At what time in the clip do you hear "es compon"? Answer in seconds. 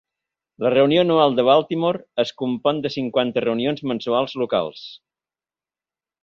2.23-2.79